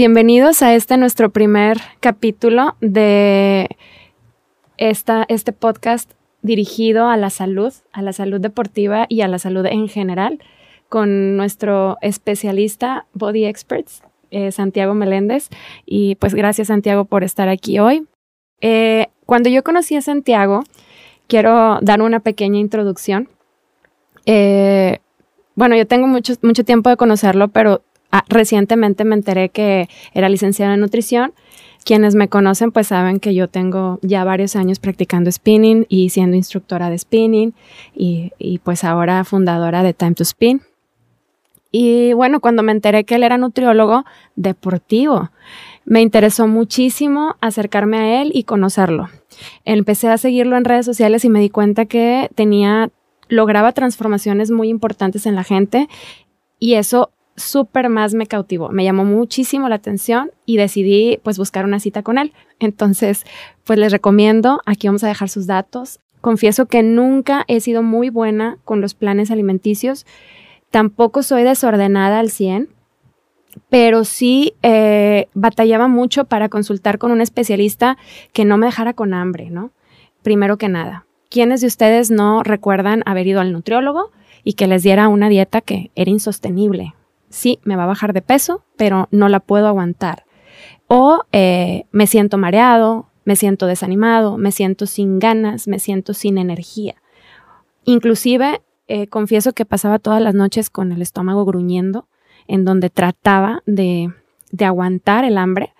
[0.00, 3.68] Bienvenidos a este nuestro primer capítulo de
[4.78, 9.66] esta, este podcast dirigido a la salud, a la salud deportiva y a la salud
[9.66, 10.38] en general,
[10.88, 15.50] con nuestro especialista Body Experts, eh, Santiago Meléndez.
[15.84, 18.06] Y pues gracias Santiago por estar aquí hoy.
[18.62, 20.64] Eh, cuando yo conocí a Santiago,
[21.26, 23.28] quiero dar una pequeña introducción.
[24.24, 25.00] Eh,
[25.56, 27.82] bueno, yo tengo mucho, mucho tiempo de conocerlo, pero
[28.12, 31.32] ah, recientemente me enteré que era licenciado en nutrición.
[31.84, 36.36] Quienes me conocen pues saben que yo tengo ya varios años practicando spinning y siendo
[36.36, 37.54] instructora de spinning
[37.94, 40.60] y, y pues ahora fundadora de Time to Spin.
[41.72, 44.04] Y bueno, cuando me enteré que él era nutriólogo
[44.34, 45.30] deportivo,
[45.84, 49.08] me interesó muchísimo acercarme a él y conocerlo.
[49.64, 52.90] Empecé a seguirlo en redes sociales y me di cuenta que tenía,
[53.28, 55.88] lograba transformaciones muy importantes en la gente
[56.58, 57.10] y eso
[57.42, 62.02] súper más me cautivó, me llamó muchísimo la atención y decidí pues buscar una cita
[62.02, 62.32] con él.
[62.58, 63.24] Entonces,
[63.64, 66.00] pues les recomiendo, aquí vamos a dejar sus datos.
[66.20, 70.06] Confieso que nunca he sido muy buena con los planes alimenticios,
[70.70, 72.68] tampoco soy desordenada al 100,
[73.68, 77.96] pero sí eh, batallaba mucho para consultar con un especialista
[78.32, 79.72] que no me dejara con hambre, ¿no?
[80.22, 84.10] Primero que nada, ¿quiénes de ustedes no recuerdan haber ido al nutriólogo
[84.44, 86.94] y que les diera una dieta que era insostenible?
[87.30, 90.26] Sí, me va a bajar de peso, pero no la puedo aguantar.
[90.88, 96.36] O eh, me siento mareado, me siento desanimado, me siento sin ganas, me siento sin
[96.36, 96.96] energía.
[97.84, 102.08] Inclusive, eh, confieso que pasaba todas las noches con el estómago gruñendo
[102.48, 104.12] en donde trataba de,
[104.58, 105.72] aguantar el hambre.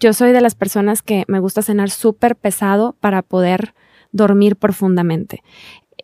[0.00, 3.74] Yo soy de las personas que me gusta cenar súper pesado para poder
[4.12, 5.42] dormir profundamente.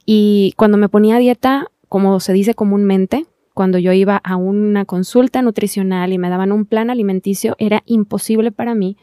[0.05, 5.43] Y cuando me ponía dieta, como se dice comúnmente, cuando yo iba a una consulta
[5.43, 8.97] nutricional y me daban un plan alimenticio, era imposible para mí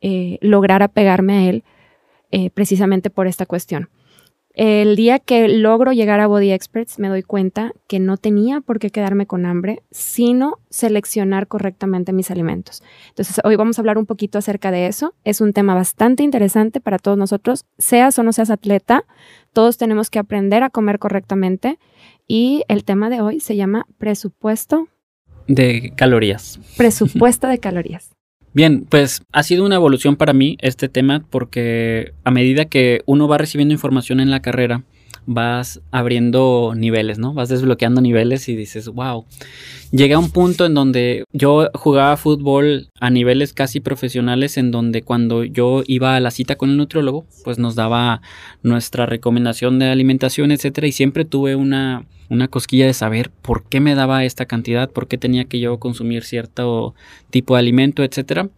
[0.00, 1.64] eh, lograr apegarme a él
[2.30, 3.88] eh, precisamente por esta cuestión.
[4.54, 8.78] El día que logro llegar a Body Experts me doy cuenta que no tenía por
[8.78, 12.82] qué quedarme con hambre, sino seleccionar correctamente mis alimentos.
[13.08, 15.14] Entonces, hoy vamos a hablar un poquito acerca de eso.
[15.24, 19.04] Es un tema bastante interesante para todos nosotros, seas o no seas atleta,
[19.54, 21.78] todos tenemos que aprender a comer correctamente
[22.28, 24.88] y el tema de hoy se llama presupuesto
[25.46, 26.60] de calorías.
[26.76, 28.10] Presupuesto de calorías.
[28.54, 33.26] Bien, pues ha sido una evolución para mí este tema porque a medida que uno
[33.26, 34.84] va recibiendo información en la carrera,
[35.26, 37.34] vas abriendo niveles, ¿no?
[37.34, 39.24] Vas desbloqueando niveles y dices, wow.
[39.90, 45.02] Llegué a un punto en donde yo jugaba fútbol a niveles casi profesionales, en donde
[45.02, 48.22] cuando yo iba a la cita con el nutriólogo, pues nos daba
[48.62, 53.80] nuestra recomendación de alimentación, etcétera, y siempre tuve una, una cosquilla de saber por qué
[53.80, 56.94] me daba esta cantidad, por qué tenía que yo consumir cierto
[57.30, 58.48] tipo de alimento, etcétera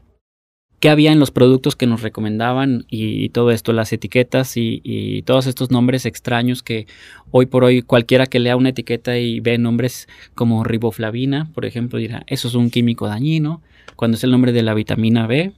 [0.81, 5.47] qué había en los productos que nos recomendaban y, todo esto, las etiquetas y, todos
[5.47, 6.87] estos nombres extraños que
[7.31, 11.99] hoy por hoy cualquiera que lea una etiqueta y ve nombres como riboflavina, por ejemplo,
[11.99, 13.63] dirá, eso es un químico dañino,
[13.97, 15.53] cuando es el nombre de la vitamina B,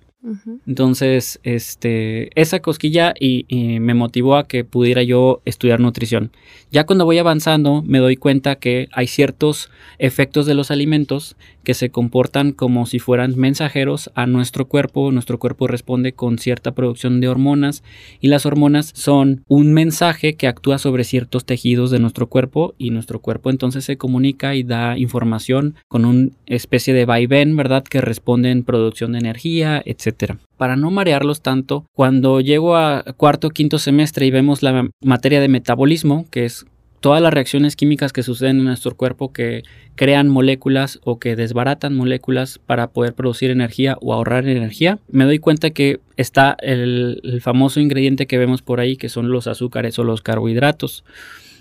[0.67, 3.45] entonces, este, esa cosquilla y,
[3.81, 6.33] me motivó a que pudiera yo estudiar nutrición.
[6.73, 11.75] Ya cuando voy avanzando me doy cuenta que hay ciertos efectos de los alimentos que
[11.75, 15.11] se comportan como si fueran mensajeros a nuestro cuerpo.
[15.11, 17.83] Nuestro cuerpo responde con cierta producción de hormonas
[18.21, 22.91] y las hormonas son un mensaje que actúa sobre ciertos tejidos de nuestro cuerpo y
[22.91, 27.83] nuestro cuerpo entonces se comunica y da información con una especie de vaivén, ¿verdad?
[27.83, 30.35] Que responde en producción de energía, etc.
[30.57, 35.41] Para no marearlos tanto, cuando llego a cuarto o quinto semestre y vemos la materia
[35.41, 36.65] de metabolismo, que es
[37.07, 39.63] todas las reacciones químicas que suceden en nuestro cuerpo que
[39.95, 45.39] crean moléculas o que desbaratan moléculas para poder producir energía o ahorrar energía, me doy
[45.39, 50.01] cuenta que está el, el famoso ingrediente que vemos por ahí, que son los azúcares
[50.01, 51.05] o los carbohidratos.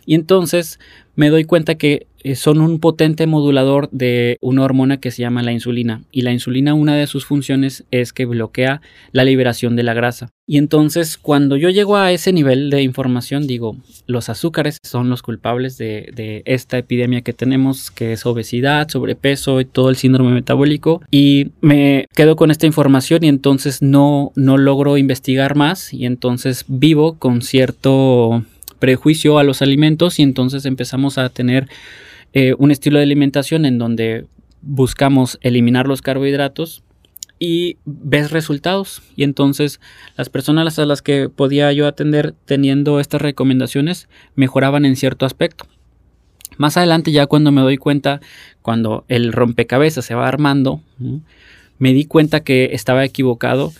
[0.05, 0.79] Y entonces
[1.15, 5.43] me doy cuenta que eh, son un potente modulador de una hormona que se llama
[5.43, 6.01] la insulina.
[6.11, 8.81] Y la insulina, una de sus funciones es que bloquea
[9.11, 10.31] la liberación de la grasa.
[10.47, 15.21] Y entonces, cuando yo llego a ese nivel de información, digo, los azúcares son los
[15.21, 21.03] culpables de, esta epidemia que tenemos, que es obesidad, sobrepeso y todo el síndrome metabólico.
[21.11, 26.65] Y me quedo con esta información y entonces no, no logro investigar más y entonces
[26.67, 28.43] vivo con cierto
[28.79, 31.67] prejuicio a los alimentos y entonces empezamos a tener
[32.33, 34.25] eh, un estilo de alimentación en donde
[34.61, 36.83] buscamos eliminar los carbohidratos
[37.39, 39.01] y ves resultados.
[39.15, 39.79] Y entonces
[40.17, 45.65] las personas a las que podía yo atender teniendo estas recomendaciones mejoraban en cierto aspecto.
[46.57, 48.21] Más adelante ya cuando me doy cuenta,
[48.61, 50.81] cuando el rompecabezas se va armando,
[51.77, 53.73] me di cuenta que estaba equivocado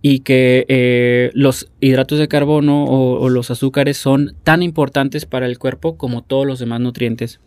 [0.00, 5.58] y que eh, los hidratos de carbono o, los azúcares son tan importantes para el
[5.58, 7.40] cuerpo como todos los demás nutrientes.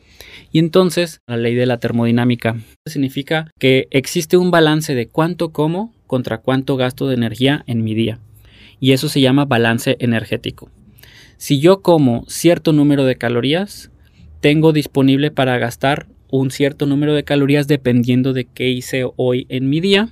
[0.51, 5.93] Y entonces, la ley de la termodinámica significa que existe un balance de cuánto como
[6.07, 8.19] contra cuánto gasto de energía en mi día.
[8.79, 10.69] Y eso se llama balance energético.
[11.37, 13.91] Si yo como cierto número de calorías,
[14.41, 19.69] tengo disponible para gastar un cierto número de calorías dependiendo de qué hice hoy en
[19.69, 20.09] mi día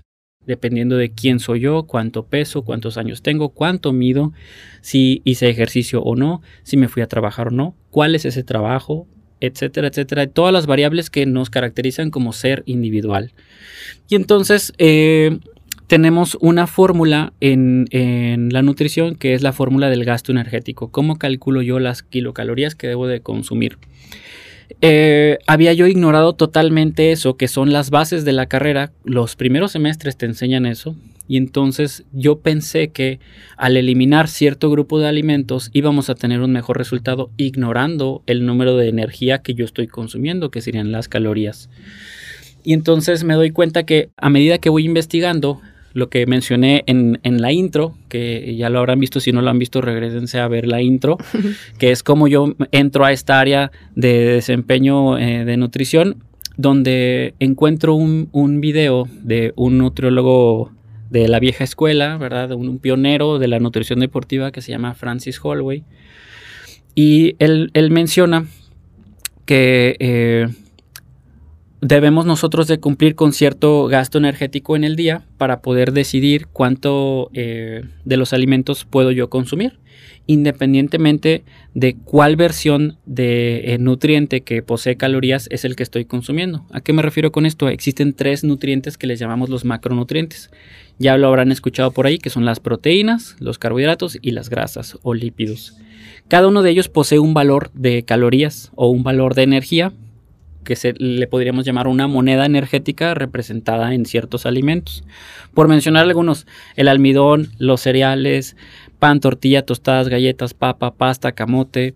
[0.49, 4.33] dependiendo de quién soy yo, cuánto peso, cuántos años tengo, cuánto mido,
[4.81, 8.41] si hice ejercicio o no, si me fui a trabajar o no, cuál es ese
[8.41, 9.05] trabajo,
[9.41, 13.31] etcétera, etcétera, todas las variables que nos caracterizan como ser individual.
[14.09, 15.37] Y entonces eh,
[15.85, 20.89] tenemos una fórmula en, en, la nutrición que es la fórmula del gasto energético.
[20.89, 23.77] ¿Cómo calculo yo las kilocalorías que debo de consumir?
[24.81, 28.91] Eh, había yo ignorado totalmente eso, que son las bases de la carrera.
[29.03, 30.95] Los primeros semestres te enseñan eso.
[31.27, 33.19] Y entonces yo pensé que
[33.55, 38.75] al eliminar cierto grupo de alimentos íbamos a tener un mejor resultado ignorando el número
[38.77, 41.69] de energía que yo estoy consumiendo, que serían las calorías.
[42.63, 45.61] Y entonces me doy cuenta que a medida que voy investigando,
[45.93, 49.59] lo que mencioné en, la intro, que ya lo habrán visto, si no lo han
[49.59, 51.17] visto, regresense a ver la intro,
[51.77, 56.23] que es como yo entro a esta área de desempeño eh, de nutrición,
[56.57, 60.71] donde encuentro un, un, video de un nutriólogo
[61.09, 62.51] de la vieja escuela, ¿verdad?
[62.51, 65.83] Un, pionero de la nutrición deportiva que se llama Francis Holloway.
[66.95, 68.45] Y él, menciona
[69.45, 70.47] que eh,
[71.81, 77.29] debemos nosotros de cumplir con cierto gasto energético en el día para poder decidir cuánto
[77.33, 79.79] eh, de los alimentos puedo yo consumir,
[80.27, 81.43] independientemente
[81.73, 86.65] de cuál versión de eh, nutriente que posee calorías es el que estoy consumiendo.
[86.71, 87.69] ¿A qué me refiero con esto?
[87.69, 90.51] Existen tres nutrientes que les llamamos los macronutrientes.
[90.97, 94.97] Ya lo habrán escuchado por ahí, que son las proteínas, los carbohidratos y las grasas
[95.01, 95.77] o lípidos.
[96.27, 99.93] Cada uno de ellos posee un valor de calorías o un valor de energía
[100.63, 105.03] que se, le podríamos llamar una moneda energética representada en ciertos alimentos.
[105.53, 108.55] Por mencionar algunos, el almidón, los cereales,
[108.99, 111.95] pan, tortilla, tostadas, galletas, papa, pasta, camote,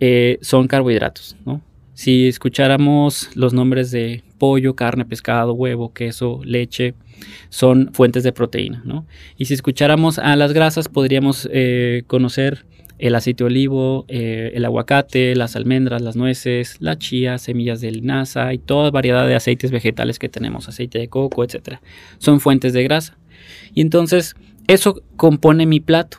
[0.00, 1.36] eh, son carbohidratos.
[1.94, 6.94] Si escucháramos los nombres de pollo, carne, pescado, huevo, queso, leche,
[7.50, 8.82] son fuentes de proteína.
[9.36, 12.64] Y si escucháramos a las grasas, podríamos eh, conocer
[12.98, 17.90] el aceite de olivo, eh, el aguacate, las almendras, las nueces, la chía, semillas de
[17.90, 21.78] linaza y toda variedad de aceites vegetales que tenemos, aceite de coco, etc.
[22.18, 23.18] Son fuentes de grasa.
[23.74, 24.36] Y entonces
[24.68, 26.18] eso compone mi plato.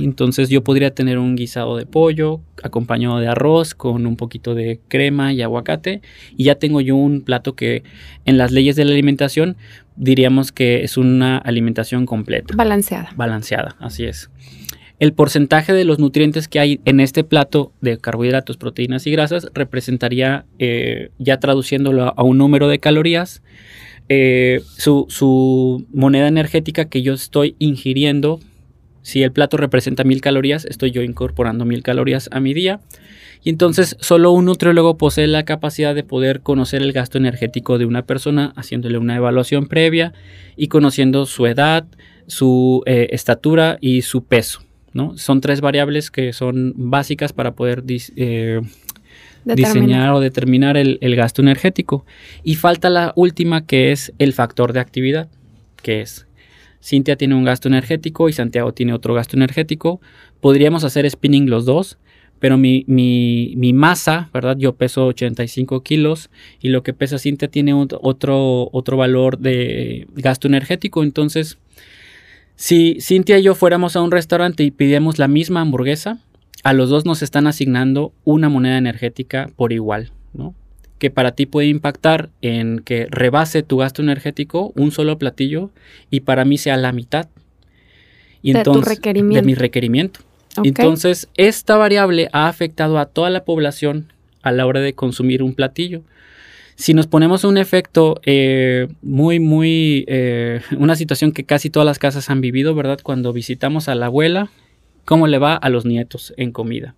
[0.00, 4.78] Entonces yo podría tener un guisado de pollo acompañado de arroz con un poquito de
[4.86, 6.02] crema y aguacate
[6.36, 7.82] y ya tengo yo un plato que
[8.26, 9.56] en las leyes de la alimentación
[9.96, 12.54] diríamos que es una alimentación completa.
[12.54, 13.12] Balanceada.
[13.16, 14.30] Balanceada, así es
[14.98, 19.48] el porcentaje de los nutrientes que hay en este plato de carbohidratos, proteínas y grasas
[19.52, 23.42] representaría, eh, ya traduciéndolo a un número de calorías,
[24.08, 28.40] eh, su, moneda energética que yo estoy ingiriendo.
[29.02, 32.80] Si el plato representa mil calorías, estoy yo incorporando mil calorías a mi día.
[33.44, 37.84] Y entonces solo un nutriólogo posee la capacidad de poder conocer el gasto energético de
[37.84, 40.14] una persona, haciéndole una evaluación previa
[40.56, 41.86] y conociendo su edad,
[42.26, 44.65] su eh, estatura y su peso.
[45.16, 48.60] Son tres variables que son básicas para poder eh,
[49.44, 52.04] diseñar o determinar el, gasto energético.
[52.42, 55.28] Y falta la última que es el factor de actividad,
[55.82, 56.26] que es
[56.82, 60.00] Cintia tiene un gasto energético y Santiago tiene otro gasto energético.
[60.40, 61.98] Podríamos hacer spinning los dos,
[62.38, 64.56] pero mi, mi, masa, ¿verdad?
[64.58, 70.46] Yo peso 85 kilos y lo que pesa Cintia tiene otro, otro valor de gasto
[70.46, 71.02] energético.
[71.02, 71.58] Entonces,
[72.56, 76.18] si Cintia y yo fuéramos a un restaurante y pidiéramos la misma hamburguesa,
[76.64, 80.54] a los dos nos están asignando una moneda energética por igual, ¿no?
[80.98, 85.70] Que para ti puede impactar en que rebase tu gasto energético un solo platillo
[86.10, 87.28] y para mí sea la mitad.
[88.42, 89.40] Y de entonces, requerimiento.
[89.40, 90.20] De mi requerimiento.
[90.64, 95.54] Entonces, esta variable ha afectado a toda la población a la hora de consumir un
[95.54, 96.02] platillo.
[96.76, 101.98] Si nos ponemos un efecto eh, muy, muy, eh, una situación que casi todas las
[101.98, 103.00] casas han vivido, ¿verdad?
[103.02, 104.50] Cuando visitamos a la abuela,
[105.06, 106.94] ¿cómo le va a los nietos en comida?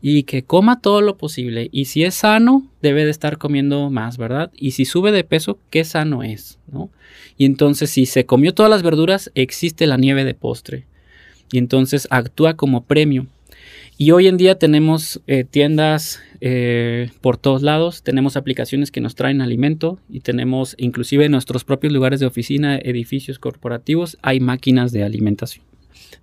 [0.00, 1.68] Y que coma todo lo posible.
[1.70, 4.50] Y si es sano, debe de estar comiendo más, ¿verdad?
[4.54, 6.58] Y si sube de peso, ¿qué sano es?
[6.72, 6.88] ¿no?
[7.36, 10.86] Y entonces, si se comió todas las verduras, existe la nieve de postre.
[11.52, 13.26] Y entonces actúa como premio.
[13.96, 19.14] Y hoy en día tenemos eh, tiendas eh, por todos lados, tenemos aplicaciones que nos
[19.14, 24.90] traen alimento y tenemos inclusive en nuestros propios lugares de oficina, edificios corporativos, hay máquinas
[24.90, 25.64] de alimentación.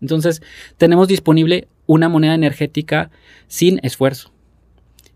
[0.01, 0.41] Entonces,
[0.77, 3.09] tenemos disponible una moneda energética
[3.47, 4.33] sin esfuerzo.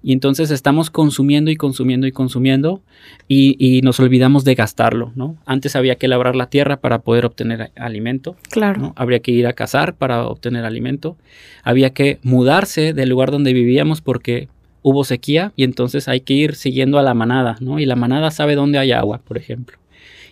[0.06, 2.80] Y entonces estamos consumiendo y consumiendo y consumiendo
[3.28, 5.36] y, nos olvidamos de gastarlo, ¿no?
[5.48, 8.36] Antes había que labrar la tierra para poder obtener alimento.
[8.52, 8.94] Claro.
[8.96, 11.18] Habría que ir a cazar para obtener alimento.
[11.64, 14.48] Había que mudarse del lugar donde vivíamos porque
[14.84, 17.80] hubo sequía y entonces hay que ir siguiendo a la manada, ¿no?
[17.80, 19.80] Y la manada sabe dónde hay agua, por ejemplo.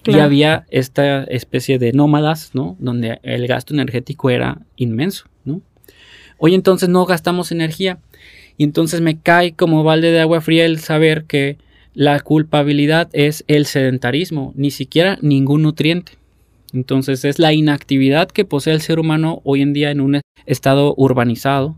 [0.05, 2.77] Y había esta especie de nómadas, ¿no?
[2.77, 5.61] Donde el gasto energético era inmenso, ¿no?
[6.37, 7.97] Hoy entonces no gastamos energía
[8.57, 11.57] y entonces me cae como balde de agua fría el saber que
[11.93, 16.13] la culpabilidad es el sedentarismo, ni siquiera ningún nutriente.
[16.73, 20.95] Entonces es la inactividad que posee el ser humano hoy en día en un estado
[20.97, 21.75] urbanizado,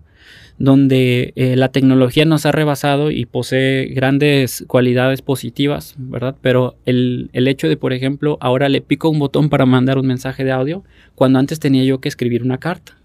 [0.57, 6.35] donde eh, la tecnología nos ha rebasado y posee grandes cualidades positivas, ¿verdad?
[6.41, 10.07] Pero el, el, hecho de, por ejemplo, ahora le pico un botón para mandar un
[10.07, 12.95] mensaje de audio, cuando antes tenía yo que escribir una carta.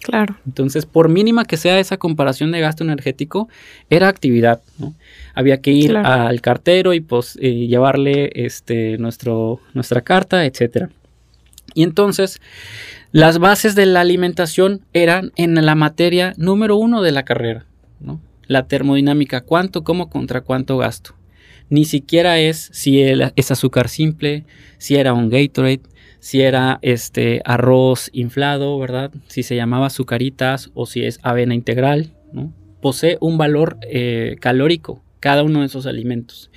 [0.00, 0.36] Claro.
[0.46, 3.48] Entonces, por mínima que sea esa comparación de gasto energético,
[3.90, 4.94] era actividad, ¿no?
[5.34, 10.90] Había que ir al cartero y pues eh, llevarle este, nuestro, nuestra carta, etcétera.
[11.74, 12.40] Y entonces,
[13.12, 17.66] las bases de la alimentación eran en la materia número uno de la carrera,
[18.00, 18.20] ¿no?
[18.46, 21.14] La termodinámica, cuánto como contra cuánto gasto.
[21.68, 24.44] Ni siquiera es si es azúcar simple,
[24.78, 25.80] si era un Gatorade,
[26.20, 29.12] si era este arroz inflado, ¿verdad?
[29.28, 32.12] Si se llamaba azucaritas o si es avena integral.
[32.80, 36.50] Posee un valor eh, calórico cada uno de esos alimentos.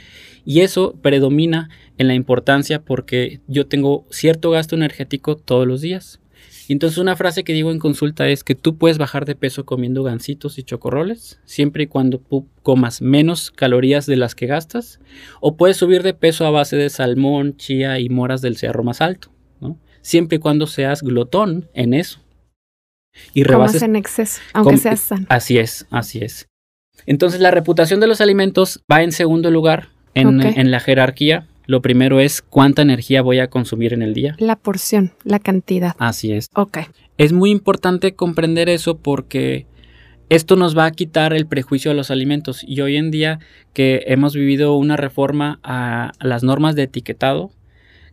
[0.45, 6.19] Y eso predomina en la importancia porque yo tengo cierto gasto energético todos los días.
[6.67, 9.65] Y entonces una frase que digo en consulta es que tú puedes bajar de peso
[9.65, 12.21] comiendo gancitos y chocorroles, siempre y cuando
[12.61, 14.99] comas menos calorías de las que gastas,
[15.41, 19.01] o puedes subir de peso a base de salmón, chía y moras del cerro más
[19.01, 19.31] alto
[20.01, 22.19] siempre y cuando seas glotón en eso.
[23.33, 23.81] Y rebases.
[23.81, 25.25] en exceso, aunque seas sano.
[25.29, 26.47] Así es, así es.
[27.05, 31.47] Entonces, la reputación de los alimentos va en segundo lugar en, en la jerarquía.
[31.65, 34.35] Lo primero es cuánta energía voy a consumir en el día.
[34.39, 35.95] La porción, la cantidad.
[35.99, 36.47] Así es.
[36.55, 36.79] Ok.
[37.17, 39.67] Es muy importante comprender eso porque
[40.29, 42.63] esto nos va a quitar el prejuicio de los alimentos.
[42.63, 43.39] Y hoy en día
[43.73, 47.51] que hemos vivido una reforma a las normas de etiquetado,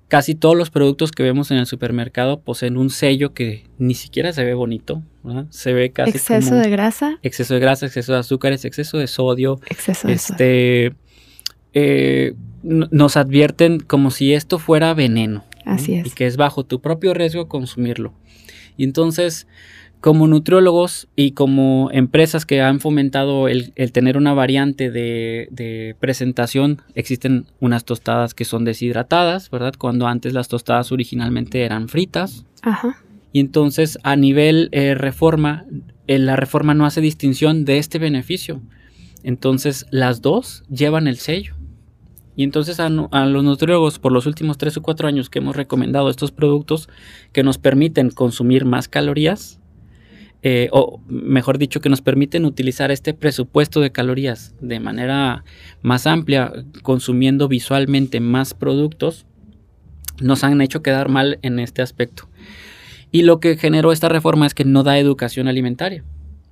[0.08, 4.32] Casi todos los productos que vemos en el supermercado poseen un sello que ni siquiera
[4.32, 5.02] se ve bonito.
[5.50, 6.10] Se ve casi.
[6.10, 7.18] Exceso de grasa.
[7.22, 9.60] Exceso de grasa, exceso de azúcares, exceso de sodio.
[9.68, 10.92] Exceso de este,
[11.74, 15.44] eh, nos advierten como si esto fuera veneno.
[15.64, 16.06] Así es.
[16.06, 18.12] Y que es bajo tu propio riesgo consumirlo.
[18.76, 19.48] Y entonces
[20.00, 27.46] como nutriólogos y como empresas que han fomentado el, tener una variante de, presentación, existen
[27.60, 29.74] unas tostadas que son deshidratadas, ¿verdad?
[29.76, 32.44] Cuando antes las tostadas originalmente eran fritas.
[32.62, 33.02] Ajá.
[33.32, 35.64] Y entonces a nivel eh, reforma,
[36.06, 38.62] eh, la reforma no hace distinción de este beneficio.
[39.22, 41.54] Entonces las dos llevan el sello.
[42.36, 45.56] Y entonces a, a, los nutriólogos por los últimos tres o cuatro años que hemos
[45.56, 46.88] recomendado estos productos
[47.32, 49.58] que nos permiten consumir más calorías,
[50.42, 55.44] eh, o mejor dicho, que nos permiten utilizar este presupuesto de calorías de manera
[55.82, 56.52] más amplia,
[56.82, 59.26] consumiendo visualmente más productos,
[60.20, 62.28] nos han hecho quedar mal en este aspecto.
[63.10, 66.04] Y lo que generó esta reforma es que no da educación alimentaria.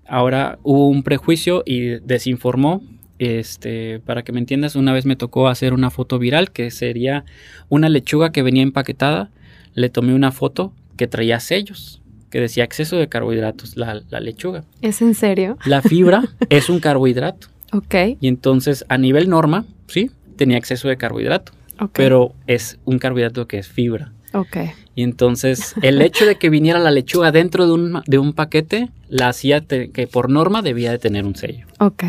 [0.07, 2.83] Ahora hubo un prejuicio y desinformó.
[3.21, 7.25] Este, para que me entiendas, una vez me tocó hacer una foto viral que sería
[7.69, 9.31] una lechuga que venía empaquetada.
[9.75, 12.03] Le tomé una foto que traía sellos
[12.35, 14.65] que decía exceso de carbohidratos, la, lechuga.
[14.83, 15.57] ¿Es en serio?
[15.65, 17.47] La fibra es un carbohidrato.
[17.73, 17.95] Ok.
[18.21, 21.53] Y entonces, a nivel norma, sí, tenía exceso de carbohidrato.
[21.93, 24.11] Pero es un carbohidrato que es fibra.
[24.33, 24.57] Ok.
[24.97, 28.91] Y entonces, el hecho de que viniera la lechuga dentro de un, de un paquete,
[29.09, 31.69] la hacía que por norma debía de tener un sello.
[31.79, 32.03] Ok.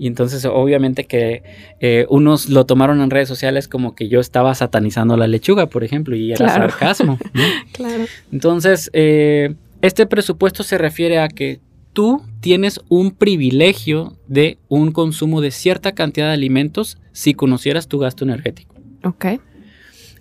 [0.00, 1.42] Y entonces obviamente que
[1.78, 5.84] eh, unos lo tomaron en redes sociales como que yo estaba satanizando la lechuga, por
[5.84, 7.18] ejemplo, y era sarcasmo.
[7.72, 8.06] claro.
[8.32, 11.60] Entonces, eh, este presupuesto se refiere a que
[11.92, 17.98] tú tienes un privilegio de un consumo de cierta cantidad de alimentos si conocieras tu
[17.98, 18.76] gasto energético.
[19.04, 19.26] Ok.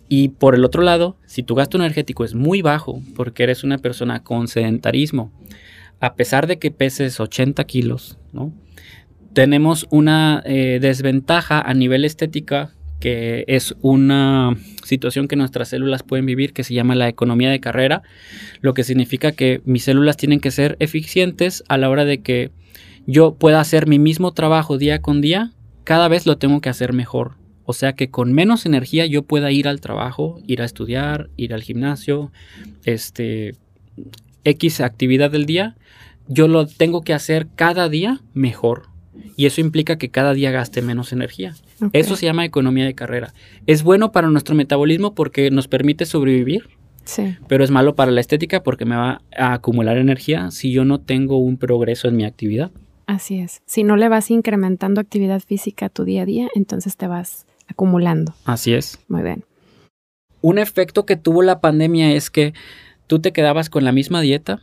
[0.09, 3.77] Y por el otro lado, si tu gasto energético es muy bajo porque eres una
[3.77, 5.31] persona con sedentarismo,
[6.01, 8.51] a pesar de que peses 80 kilos, ¿no?
[9.33, 16.25] Tenemos una eh, desventaja a nivel estética que es una situación que nuestras células pueden
[16.25, 18.03] vivir que se llama la economía de carrera,
[18.61, 22.51] lo que significa que mis células tienen que ser eficientes a la hora de que
[23.07, 26.93] yo pueda hacer mi mismo trabajo día con día, cada vez lo tengo que hacer
[26.93, 27.37] mejor.
[27.63, 31.53] O sea que con menos energía yo pueda ir al trabajo, ir a estudiar, ir
[31.53, 32.31] al gimnasio,
[32.83, 33.55] este
[34.43, 35.75] X actividad del día,
[36.27, 38.89] yo lo tengo que hacer cada día mejor.
[39.35, 41.55] Y eso implica que cada día gaste menos energía.
[41.93, 43.33] Eso se llama economía de carrera.
[43.67, 46.69] Es bueno para nuestro metabolismo porque nos permite sobrevivir.
[47.05, 47.37] Sí.
[47.47, 50.99] Pero es malo para la estética porque me va a acumular energía si yo no
[50.99, 52.71] tengo un progreso en mi actividad.
[53.07, 53.61] Así es.
[53.65, 57.47] Si no le vas incrementando actividad física a tu día a día, entonces te vas
[57.67, 58.35] acumulando.
[58.45, 58.99] Así es.
[59.07, 59.43] Muy bien.
[60.41, 62.53] Un efecto que tuvo la pandemia es que
[63.07, 64.61] tú te quedabas con la misma dieta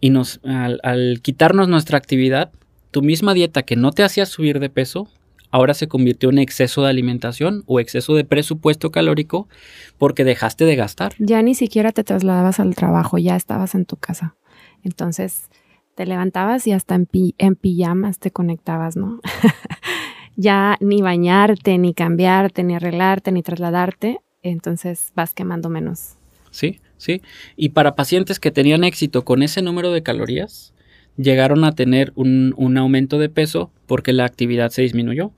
[0.00, 2.52] y nos, al, al quitarnos nuestra actividad,
[2.90, 5.08] tu misma dieta que no te hacía subir de peso,
[5.50, 9.48] ahora se convirtió en exceso de alimentación o exceso de presupuesto calórico
[9.96, 11.14] porque dejaste de gastar.
[11.18, 14.36] Ya ni siquiera te trasladabas al trabajo, ya estabas en tu casa.
[14.82, 15.48] Entonces
[15.94, 19.20] te levantabas y hasta en, en pijamas te conectabas, ¿no?
[20.36, 24.20] ya ni bañarte, ni cambiarte, ni arreglarte, ni trasladarte.
[24.42, 26.14] Entonces vas quemando menos.
[26.50, 27.22] Sí, sí.
[27.56, 30.72] Y para pacientes que tenían éxito con ese número de calorías,
[31.18, 35.32] llegaron a tener un, aumento de peso porque la actividad se disminuyó.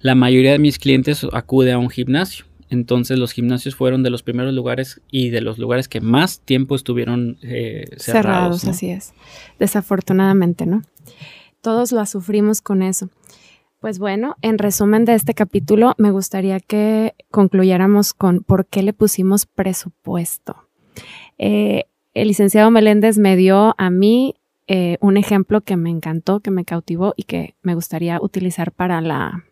[0.00, 2.44] La mayoría de mis clientes acude a un gimnasio.
[2.70, 6.74] Entonces los gimnasios fueron de los primeros lugares y de los lugares que más tiempo
[6.74, 8.62] estuvieron eh, cerrados.
[8.62, 9.14] cerrados así es.
[9.58, 10.82] Desafortunadamente, ¿no?
[11.60, 13.08] Todos lo sufrimos con eso.
[13.80, 18.94] Pues bueno, en resumen de este capítulo, me gustaría que concluyéramos con por qué le
[18.94, 20.56] pusimos presupuesto.
[21.38, 26.50] Eh, el licenciado Meléndez me dio a mí eh, un ejemplo que me encantó, que
[26.50, 29.44] me cautivó y que me gustaría utilizar para la,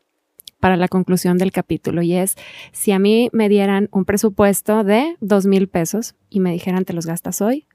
[0.59, 2.03] para la conclusión del capítulo.
[2.03, 2.37] Y es,
[2.73, 6.93] si a mí me dieran un presupuesto de dos mil pesos y me dijeran, te
[6.93, 7.67] los gastas hoy,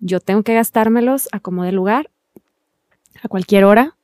[0.00, 2.10] yo tengo que gastármelos a como de lugar,
[3.22, 3.96] a cualquier hora,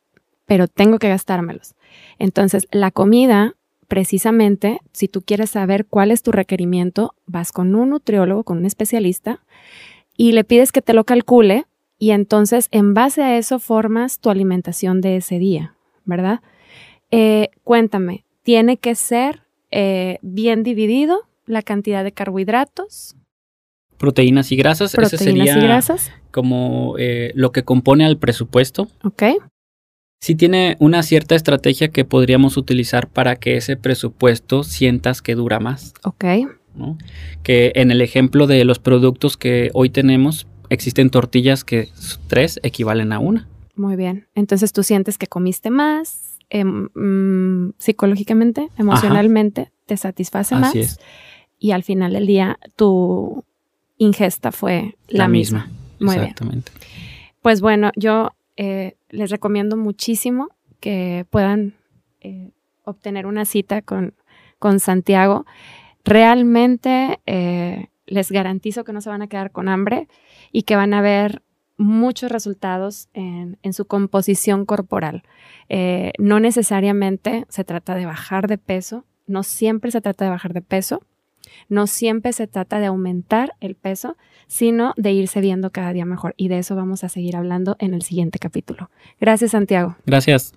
[0.47, 1.75] pero tengo que gastármelos.
[2.19, 3.55] Entonces, la comida,
[3.89, 8.67] precisamente, si tú quieres saber cuál es tu requerimiento, vas con un nutriólogo, con un
[8.67, 9.41] especialista,
[10.17, 11.67] y le pides que te lo calcule
[12.01, 16.41] y entonces en base a eso formas tu alimentación de ese día, ¿verdad?
[17.11, 23.17] Eh, cuéntame, ¿tiene que ser eh, bien dividido la cantidad de carbohidratos?
[23.99, 24.95] Proteínas y grasas.
[24.95, 26.11] Proteínas sería y grasas.
[26.31, 28.89] Como eh, lo que compone al presupuesto.
[29.05, 29.25] Ok.
[30.21, 35.61] Sí tiene una cierta estrategia que podríamos utilizar para que ese presupuesto sientas que dura
[35.61, 35.93] más.
[36.03, 36.25] Ok.
[37.43, 41.89] Que en el ejemplo de los productos que hoy tenemos, existen tortillas que
[42.29, 43.47] tres equivalen a una.
[43.77, 44.27] Muy bien.
[44.35, 50.75] Entonces tú sientes que comiste más, em, mm, psicológicamente, emocionalmente, te satisface más.
[50.75, 50.99] Es.
[51.59, 53.45] Y al final del día tu
[53.99, 55.69] ingesta fue la, misma.
[55.99, 56.73] Muy Exactamente.
[57.43, 60.49] Pues bueno, yo eh, les recomiendo muchísimo
[60.81, 61.75] que puedan
[62.21, 62.51] eh,
[62.85, 64.15] obtener una cita con,
[64.59, 65.47] con Santiago.
[66.05, 70.09] Realmente eh, les garantizo que no se van a quedar con hambre
[70.53, 71.43] y que van a ver
[71.79, 75.23] muchos resultados en, su composición corporal.
[75.71, 80.53] Eh, no necesariamente se trata de bajar de peso, no siempre se trata de bajar
[80.53, 81.03] de peso,
[81.69, 86.35] no siempre se trata de aumentar el peso, sino de irse viendo cada día mejor.
[86.37, 88.91] Y de eso vamos a seguir hablando en el siguiente capítulo.
[89.19, 89.97] Gracias, Santiago.
[90.05, 90.53] Gracias.